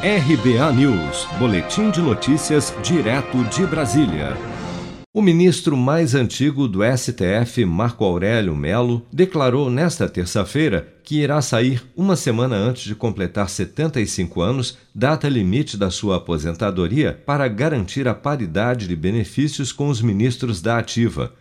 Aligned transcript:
RBA 0.00 0.72
News, 0.74 1.26
Boletim 1.40 1.90
de 1.90 2.00
Notícias, 2.00 2.72
direto 2.84 3.42
de 3.46 3.66
Brasília. 3.66 4.36
O 5.12 5.20
ministro 5.20 5.76
mais 5.76 6.14
antigo 6.14 6.68
do 6.68 6.84
STF, 6.84 7.64
Marco 7.64 8.04
Aurélio 8.04 8.54
Melo, 8.54 9.04
declarou 9.12 9.68
nesta 9.68 10.08
terça-feira 10.08 10.94
que 11.02 11.16
irá 11.16 11.42
sair 11.42 11.82
uma 11.96 12.14
semana 12.14 12.54
antes 12.54 12.84
de 12.84 12.94
completar 12.94 13.48
75 13.48 14.40
anos, 14.40 14.78
data 14.94 15.28
limite 15.28 15.76
da 15.76 15.90
sua 15.90 16.18
aposentadoria, 16.18 17.20
para 17.26 17.48
garantir 17.48 18.06
a 18.06 18.14
paridade 18.14 18.86
de 18.86 18.94
benefícios 18.94 19.72
com 19.72 19.88
os 19.88 20.00
ministros 20.00 20.62
da 20.62 20.78
Ativa. 20.78 21.32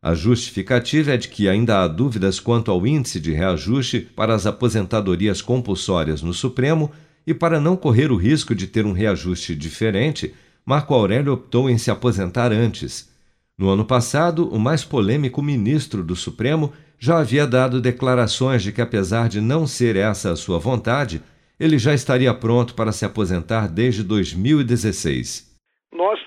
A 0.00 0.14
justificativa 0.14 1.14
é 1.14 1.16
de 1.16 1.26
que 1.26 1.48
ainda 1.48 1.82
há 1.82 1.88
dúvidas 1.88 2.38
quanto 2.38 2.70
ao 2.70 2.86
índice 2.86 3.18
de 3.18 3.32
reajuste 3.32 3.98
para 4.14 4.32
as 4.36 4.46
aposentadorias 4.46 5.42
compulsórias 5.42 6.22
no 6.22 6.32
Supremo 6.32 6.92
e 7.26 7.32
para 7.32 7.60
não 7.60 7.76
correr 7.76 8.10
o 8.10 8.16
risco 8.16 8.54
de 8.54 8.66
ter 8.66 8.84
um 8.84 8.92
reajuste 8.92 9.54
diferente, 9.54 10.34
Marco 10.64 10.94
Aurélio 10.94 11.32
optou 11.32 11.68
em 11.68 11.78
se 11.78 11.90
aposentar 11.90 12.52
antes. 12.52 13.08
No 13.56 13.68
ano 13.68 13.84
passado, 13.84 14.48
o 14.48 14.58
mais 14.58 14.84
polêmico 14.84 15.42
ministro 15.42 16.02
do 16.02 16.16
Supremo 16.16 16.72
já 16.98 17.18
havia 17.18 17.46
dado 17.46 17.80
declarações 17.80 18.62
de 18.62 18.72
que, 18.72 18.80
apesar 18.80 19.28
de 19.28 19.40
não 19.40 19.66
ser 19.66 19.96
essa 19.96 20.32
a 20.32 20.36
sua 20.36 20.58
vontade, 20.58 21.22
ele 21.58 21.78
já 21.78 21.94
estaria 21.94 22.32
pronto 22.34 22.74
para 22.74 22.92
se 22.92 23.04
aposentar 23.04 23.68
desde 23.68 24.02
2016. 24.02 25.53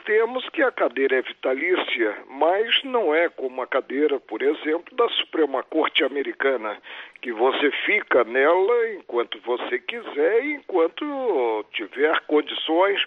Temos 0.08 0.48
que 0.52 0.64
a 0.64 0.72
cadeira 0.72 1.18
é 1.18 1.22
vitalícia, 1.22 2.18
mas 2.30 2.82
não 2.86 3.14
é 3.14 3.28
como 3.28 3.62
a 3.62 3.68
cadeira, 3.68 4.18
por 4.22 4.42
exemplo, 4.42 4.96
da 4.96 5.10
Suprema 5.10 5.62
Corte 5.64 6.02
Americana, 6.02 6.78
que 7.22 7.34
você 7.34 7.70
fica 7.86 8.24
nela 8.24 8.92
enquanto 8.94 9.38
você 9.42 9.78
quiser 9.80 10.46
e 10.46 10.54
enquanto 10.54 11.66
tiver 11.74 12.22
condições 12.22 13.06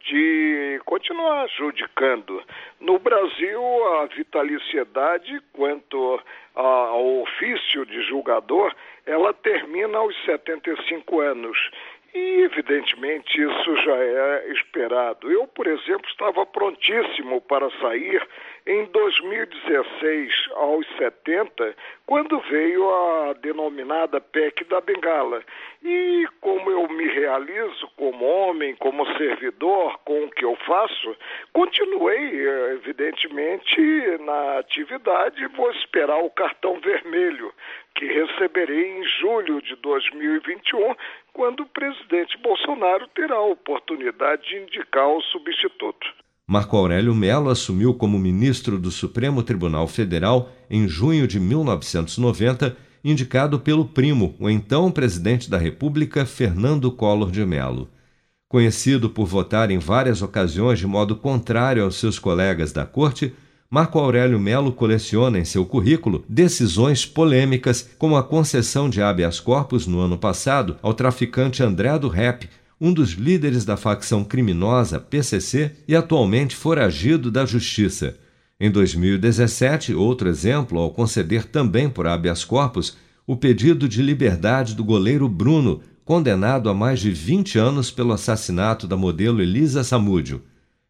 de 0.00 0.78
continuar 0.84 1.44
adjudicando. 1.44 2.42
No 2.78 2.98
Brasil, 2.98 3.62
a 3.94 4.06
vitaliciedade 4.06 5.40
quanto 5.54 6.20
ao 6.54 7.22
ofício 7.22 7.86
de 7.86 8.02
julgador, 8.02 8.74
ela 9.06 9.32
termina 9.32 9.96
aos 9.96 10.14
75 10.24 11.20
anos. 11.20 11.70
E, 12.14 12.42
evidentemente, 12.42 13.40
isso 13.40 13.76
já 13.76 13.96
é 13.96 14.52
esperado. 14.52 15.32
Eu, 15.32 15.46
por 15.46 15.66
exemplo, 15.66 16.06
estava 16.08 16.44
prontíssimo 16.44 17.40
para 17.40 17.70
sair 17.80 18.22
em 18.66 18.84
2016 18.86 20.32
aos 20.52 20.86
70, 20.98 21.74
quando 22.06 22.38
veio 22.40 22.88
a 22.90 23.32
denominada 23.32 24.20
PEC 24.20 24.64
da 24.64 24.80
Bengala. 24.82 25.42
E 25.82 26.28
como 26.40 26.70
eu 26.70 26.86
me 26.88 27.06
realizo 27.08 27.90
como 27.96 28.24
homem, 28.24 28.76
como 28.76 29.06
servidor, 29.16 29.98
com 30.04 30.24
o 30.24 30.30
que 30.30 30.44
eu 30.44 30.54
faço, 30.66 31.16
continuei, 31.52 32.46
evidentemente, 32.74 33.80
na 34.20 34.58
atividade. 34.58 35.46
Vou 35.56 35.70
esperar 35.72 36.18
o 36.18 36.30
cartão 36.30 36.78
vermelho, 36.80 37.52
que 37.94 38.06
receberei 38.06 38.98
em 38.98 39.04
julho 39.04 39.60
de 39.62 39.76
2021, 39.76 40.94
quando 41.32 41.60
o 41.60 41.66
presidente 41.66 42.36
Bolsonaro 42.42 43.08
terá 43.14 43.36
a 43.36 43.46
oportunidade 43.46 44.42
de 44.48 44.56
indicar 44.56 45.08
o 45.08 45.20
substituto. 45.22 46.06
Marco 46.46 46.76
Aurélio 46.76 47.14
Melo 47.14 47.48
assumiu 47.48 47.94
como 47.94 48.18
ministro 48.18 48.78
do 48.78 48.90
Supremo 48.90 49.42
Tribunal 49.42 49.88
Federal 49.88 50.50
em 50.68 50.86
junho 50.86 51.26
de 51.26 51.40
1990, 51.40 52.76
indicado 53.04 53.58
pelo 53.58 53.86
primo, 53.86 54.36
o 54.38 54.50
então 54.50 54.90
presidente 54.90 55.48
da 55.48 55.56
República, 55.56 56.26
Fernando 56.26 56.90
Collor 56.92 57.30
de 57.30 57.44
Mello. 57.46 57.88
Conhecido 58.48 59.08
por 59.08 59.26
votar 59.26 59.70
em 59.70 59.78
várias 59.78 60.20
ocasiões 60.20 60.78
de 60.78 60.86
modo 60.86 61.16
contrário 61.16 61.84
aos 61.84 61.96
seus 61.96 62.18
colegas 62.18 62.70
da 62.72 62.84
corte, 62.84 63.34
Marco 63.74 63.98
Aurélio 63.98 64.38
Melo 64.38 64.70
coleciona 64.70 65.38
em 65.38 65.46
seu 65.46 65.64
currículo 65.64 66.22
decisões 66.28 67.06
polêmicas, 67.06 67.88
como 67.96 68.18
a 68.18 68.22
concessão 68.22 68.86
de 68.86 69.00
habeas 69.00 69.40
corpus 69.40 69.86
no 69.86 69.98
ano 69.98 70.18
passado 70.18 70.76
ao 70.82 70.92
traficante 70.92 71.62
André 71.62 71.98
do 71.98 72.06
Rep, 72.06 72.50
um 72.78 72.92
dos 72.92 73.12
líderes 73.12 73.64
da 73.64 73.78
facção 73.78 74.24
criminosa 74.24 75.00
PCC 75.00 75.72
e 75.88 75.96
atualmente 75.96 76.54
foragido 76.54 77.30
da 77.30 77.46
Justiça. 77.46 78.14
Em 78.60 78.70
2017, 78.70 79.94
outro 79.94 80.28
exemplo 80.28 80.78
ao 80.78 80.90
conceder 80.90 81.46
também 81.46 81.88
por 81.88 82.06
habeas 82.06 82.44
corpus 82.44 82.94
o 83.26 83.34
pedido 83.34 83.88
de 83.88 84.02
liberdade 84.02 84.74
do 84.74 84.84
goleiro 84.84 85.26
Bruno, 85.30 85.80
condenado 86.04 86.68
a 86.68 86.74
mais 86.74 87.00
de 87.00 87.10
20 87.10 87.58
anos 87.58 87.90
pelo 87.90 88.12
assassinato 88.12 88.86
da 88.86 88.98
modelo 88.98 89.40
Elisa 89.40 89.82
Samúdio. 89.82 90.42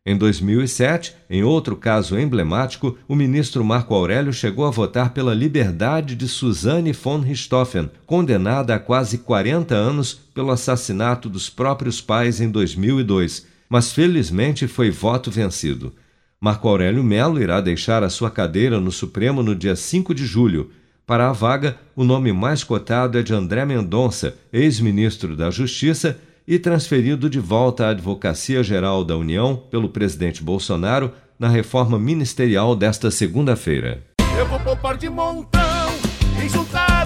Em 0.04 0.16
2007, 0.16 1.14
em 1.30 1.44
outro 1.44 1.76
caso 1.76 2.18
emblemático, 2.18 2.98
o 3.06 3.14
ministro 3.14 3.64
Marco 3.64 3.94
Aurélio 3.94 4.32
chegou 4.32 4.66
a 4.66 4.70
votar 4.70 5.10
pela 5.14 5.32
liberdade 5.32 6.16
de 6.16 6.26
Suzanne 6.26 6.92
von 6.92 7.20
Richthofen, 7.20 7.88
condenada 8.04 8.74
a 8.74 8.80
quase 8.80 9.18
40 9.18 9.76
anos 9.76 10.12
pelo 10.34 10.50
assassinato 10.50 11.28
dos 11.28 11.48
próprios 11.48 12.00
pais 12.00 12.40
em 12.40 12.50
2002, 12.50 13.46
mas 13.68 13.92
felizmente 13.92 14.66
foi 14.66 14.90
voto 14.90 15.30
vencido. 15.30 15.94
Marco 16.40 16.66
Aurélio 16.66 17.04
Melo 17.04 17.40
irá 17.40 17.60
deixar 17.60 18.02
a 18.02 18.10
sua 18.10 18.28
cadeira 18.28 18.80
no 18.80 18.90
Supremo 18.90 19.40
no 19.40 19.54
dia 19.54 19.76
5 19.76 20.12
de 20.12 20.26
julho. 20.26 20.72
Para 21.06 21.30
a 21.30 21.32
vaga, 21.32 21.76
o 21.94 22.02
nome 22.02 22.32
mais 22.32 22.64
cotado 22.64 23.18
é 23.18 23.22
de 23.22 23.32
André 23.32 23.64
Mendonça, 23.64 24.34
ex-ministro 24.52 25.36
da 25.36 25.48
Justiça 25.48 26.18
e 26.46 26.58
transferido 26.58 27.28
de 27.30 27.38
volta 27.38 27.86
à 27.86 27.90
Advocacia 27.90 28.62
Geral 28.62 29.04
da 29.04 29.16
União 29.16 29.56
pelo 29.70 29.88
presidente 29.88 30.42
Bolsonaro 30.42 31.12
na 31.38 31.48
reforma 31.48 31.98
ministerial 31.98 32.76
desta 32.76 33.10
segunda-feira. 33.10 34.02
Eu 34.38 34.46
vou 34.46 34.60
poupar 34.60 34.96
de 34.96 35.08
montão 35.08 35.62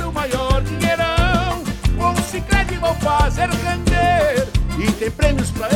o 0.06 0.12
maior 0.12 0.62
dinheirão. 0.62 1.62
Com 1.96 2.12
o 2.12 2.80
vou 2.80 2.94
fazer 2.96 3.48
render 3.48 4.46
e 4.78 4.92
tem 4.92 5.10
prêmios 5.10 5.50
pra 5.50 5.75